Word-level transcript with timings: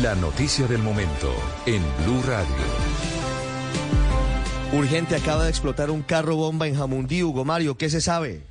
La 0.00 0.14
noticia 0.14 0.68
del 0.68 0.80
momento 0.80 1.34
en 1.66 1.82
Blue 2.04 2.22
Radio. 2.22 2.54
Urgente 4.72 5.16
acaba 5.16 5.42
de 5.42 5.50
explotar 5.50 5.90
un 5.90 6.02
carro 6.02 6.36
bomba 6.36 6.68
en 6.68 6.76
Jamundí, 6.76 7.24
Hugo 7.24 7.44
Mario, 7.44 7.76
¿qué 7.76 7.90
se 7.90 8.00
sabe? 8.00 8.42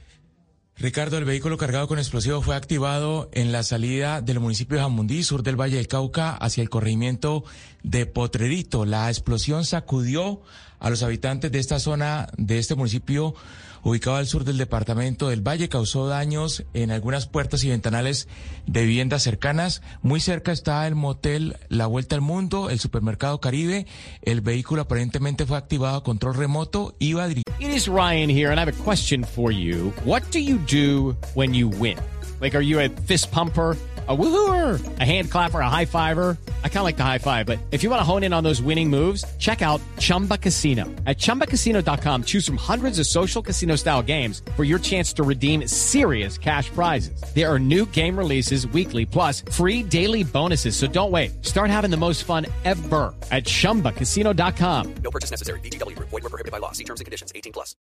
Ricardo, 0.75 1.17
el 1.17 1.23
vehículo 1.23 1.58
cargado 1.58 1.88
con 1.88 1.99
explosivos 1.99 2.44
fue 2.44 2.55
activado 2.55 3.30
en 3.31 3.53
la 3.53 3.63
salida 3.63 4.20
del 4.20 4.41
municipio 4.41 4.75
de 4.75 4.84
Jamundí, 4.84 5.23
sur 5.23 5.41
del 5.41 5.55
Valle 5.55 5.77
del 5.77 5.88
Cauca, 5.88 6.31
hacia 6.31 6.61
el 6.61 6.70
corregimiento 6.70 7.45
de 7.84 8.05
Potrerito. 8.05 8.86
La 8.86 9.09
explosión 9.09 9.63
sacudió 9.63 10.41
a 10.80 10.89
los 10.89 11.02
habitantes 11.02 11.50
de 11.50 11.59
esta 11.59 11.80
zona, 11.80 12.27
de 12.38 12.59
este 12.59 12.75
municipio 12.75 13.36
ubicado 13.84 14.18
al 14.18 14.28
sur 14.28 14.44
del 14.44 14.58
departamento 14.58 15.30
del 15.30 15.42
Valle, 15.42 15.70
causó 15.70 16.08
daños 16.08 16.64
en 16.73 16.92
algunas 16.92 17.28
puertas 17.28 17.64
y 17.64 17.70
ventanales 17.70 18.28
de 18.66 18.82
viviendas 18.82 19.23
cercanas. 19.23 19.82
Muy 20.02 20.20
cerca 20.20 20.52
está 20.52 20.88
el 20.88 20.96
motel 20.96 21.58
La 21.70 21.88
Vuelta 21.88 22.16
al 22.16 22.22
Mundo, 22.22 22.70
el 22.70 22.80
supermercado 22.80 23.40
Caribe. 23.40 23.86
El 24.22 24.42
vehículo 24.42 24.84
aparentemente 24.84 25.45
fue 25.45 25.58
activado 25.58 25.98
a 25.98 26.03
control 26.03 26.36
remoto. 26.36 26.95
Iba. 27.00 27.30
It 27.30 27.44
is 27.59 27.88
Ryan 27.88 28.30
here, 28.30 28.52
and 28.52 28.59
I 28.59 28.66
have 28.66 28.70
a 28.70 28.84
question 28.84 29.23
for 29.23 29.52
you. 29.52 29.94
What 30.06 30.23
do 30.31 30.40
you 30.40 30.58
do 30.58 31.16
when 31.34 31.53
you 31.53 31.70
win? 31.70 31.97
Like, 32.42 32.56
are 32.56 32.64
you 32.64 32.80
a 32.80 32.90
fist 32.90 33.31
pumper? 33.31 33.78
a 34.08 34.16
woohooer, 34.16 35.00
a 35.00 35.06
hand 35.06 35.31
clapper, 35.31 35.62
a 35.62 35.70
high 35.70 35.86
fiver. 35.86 36.38
I 36.64 36.69
kind 36.69 36.80
of 36.80 36.83
like 36.83 36.97
the 36.97 37.03
high 37.03 37.19
five, 37.19 37.45
but 37.45 37.59
if 37.72 37.83
you 37.83 37.89
want 37.89 38.02
to 38.02 38.03
hone 38.03 38.23
in 38.23 38.33
on 38.33 38.44
those 38.44 38.61
winning 38.61 38.89
moves, 38.89 39.23
check 39.38 39.61
out 39.61 39.80
Chumba 40.00 40.38
Casino. 40.38 40.83
At 41.06 41.17
ChumbaCasino.com, 41.17 42.25
choose 42.25 42.45
from 42.45 42.58
hundreds 42.58 43.00
of 43.00 43.08
social 43.08 43.42
casino 43.42 43.78
style 43.78 44.02
games 44.02 44.42
for 44.58 44.66
your 44.66 44.80
chance 44.80 45.14
to 45.14 45.23
redeem 45.23 45.66
serious 45.69 46.38
cash 46.38 46.69
prizes. 46.72 47.23
There 47.34 47.50
are 47.50 47.59
new 47.59 47.86
game 47.91 48.17
releases 48.17 48.67
weekly, 48.67 49.06
plus 49.06 49.41
free 49.53 49.84
daily 49.84 50.25
bonuses. 50.25 50.75
So 50.75 50.86
don't 50.86 51.11
wait. 51.11 51.31
Start 51.45 51.69
having 51.69 51.89
the 51.89 51.97
most 51.97 52.25
fun 52.25 52.45
ever 52.66 53.16
at 53.31 53.45
ChumbaCasino.com. 53.45 54.95
No 55.02 55.11
purchase 55.11 55.31
necessary. 55.31 55.61
BGW. 55.61 55.97
Void 56.00 56.11
were 56.11 56.22
prohibited 56.30 56.52
by 56.52 56.59
law. 56.59 56.73
See 56.73 56.84
terms 56.84 57.00
and 57.00 57.06
conditions. 57.06 57.31
18 57.34 57.53
plus. 57.53 57.78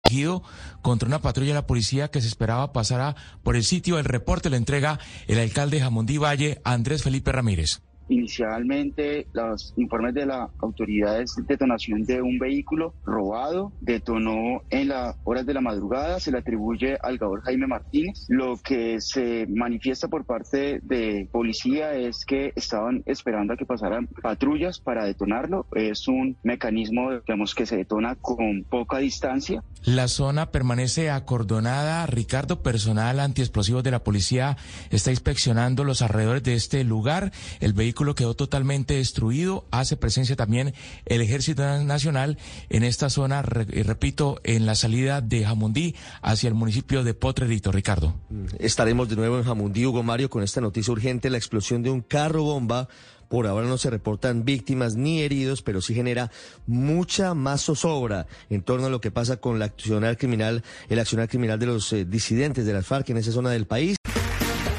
Contra 0.84 1.08
una 1.08 1.20
patrulla 1.20 1.50
de 1.50 1.56
la 1.56 1.68
policía 1.68 2.10
que 2.10 2.22
se 2.22 2.28
esperaba 2.28 2.74
pasara 2.74 3.16
por 3.44 3.56
el 3.56 3.64
sitio. 3.64 3.98
El 3.98 4.06
reporte 4.06 4.50
lo 4.50 4.56
entrega 4.56 5.00
el 5.28 5.40
alcalde 5.40 5.80
Jamundí 5.80 6.18
Valle, 6.18 6.62
Andrés 6.64 7.02
Felipe 7.04 7.32
Ramírez. 7.32 7.82
Inicialmente, 8.12 9.28
los 9.32 9.74
informes 9.78 10.14
de 10.14 10.26
la 10.26 10.50
autoridad 10.60 11.22
es 11.22 11.34
detonación 11.48 12.04
de 12.04 12.22
un 12.22 12.40
vehículo 12.40 12.94
robado, 13.06 13.72
detonó 13.80 14.64
en 14.70 14.90
las 14.90 15.16
horas 15.24 15.46
de 15.46 15.54
la 15.54 15.62
madrugada, 15.62 16.20
se 16.20 16.30
le 16.30 16.40
atribuye 16.40 16.98
al 17.02 17.18
gabor 17.18 17.42
Jaime 17.44 17.68
Martínez. 17.68 18.26
Lo 18.28 18.58
que 18.58 19.00
se 19.00 19.48
manifiesta 19.48 20.10
por 20.10 20.26
parte 20.26 20.82
de 20.84 21.30
policía 21.32 21.94
es 21.94 22.26
que 22.26 22.52
estaban 22.58 23.02
esperando 23.06 23.54
a 23.54 23.58
que 23.58 23.66
pasaran 23.66 24.08
patrullas 24.22 24.82
para 24.82 25.06
detonarlo. 25.06 25.68
Es 25.74 26.10
un 26.10 26.36
mecanismo, 26.44 27.12
digamos, 27.12 27.56
que 27.56 27.66
se 27.66 27.78
detona 27.78 28.16
con 28.16 28.66
poca 28.70 28.98
distancia. 28.98 29.64
La 29.84 30.10
zona 30.10 30.52
permanece 30.52 31.10
acordonada. 31.10 32.06
Ricardo, 32.08 32.62
personal 32.62 33.22
antiexplosivos 33.22 33.84
de 33.84 33.92
la 33.92 34.04
policía 34.04 34.58
está 34.90 35.12
inspeccionando 35.12 35.86
los 35.86 36.02
alrededores 36.02 36.44
de 36.44 36.56
este 36.56 36.84
lugar. 36.84 37.32
El 37.62 37.72
vehículo 37.72 38.01
quedó 38.16 38.34
totalmente 38.36 38.96
destruido. 38.96 39.66
Hace 39.72 39.98
presencia 39.98 40.36
también 40.36 40.74
el 41.06 41.22
Ejército 41.22 41.64
Nacional 41.84 42.38
en 42.70 42.84
esta 42.84 43.10
zona, 43.10 43.42
repito, 43.42 44.40
en 44.44 44.66
la 44.66 44.76
salida 44.76 45.22
de 45.22 45.44
Jamundí 45.46 45.96
hacia 46.22 46.48
el 46.48 46.54
municipio 46.54 47.04
de 47.04 47.14
Potrerito. 47.14 47.72
Ricardo. 47.72 48.16
Estaremos 48.60 49.10
de 49.10 49.16
nuevo 49.16 49.38
en 49.38 49.44
Jamundí, 49.44 49.86
Hugo 49.86 50.04
Mario, 50.04 50.30
con 50.30 50.44
esta 50.44 50.62
noticia 50.62 50.92
urgente, 50.92 51.30
la 51.30 51.38
explosión 51.38 51.84
de 51.84 51.90
un 51.90 52.02
carro 52.02 52.44
bomba. 52.44 52.88
Por 53.30 53.48
ahora 53.48 53.66
no 53.66 53.78
se 53.78 53.90
reportan 53.90 54.44
víctimas 54.44 54.96
ni 54.96 55.22
heridos, 55.22 55.62
pero 55.62 55.82
sí 55.82 55.96
genera 55.96 56.32
mucha 56.68 57.34
más 57.34 57.64
zozobra 57.64 58.28
en 58.50 58.62
torno 58.62 58.88
a 58.88 58.90
lo 58.90 59.00
que 59.00 59.10
pasa 59.10 59.38
con 59.38 59.58
la 59.58 59.66
accionar 59.66 60.18
criminal, 60.18 60.64
el 60.90 61.00
accionar 61.00 61.30
criminal 61.30 61.58
de 61.58 61.66
los 61.66 61.94
eh, 61.94 62.04
disidentes 62.04 62.66
de 62.66 62.74
las 62.74 62.86
FARC 62.86 63.10
en 63.10 63.18
esa 63.18 63.32
zona 63.32 63.52
del 63.52 63.68
país. 63.68 63.96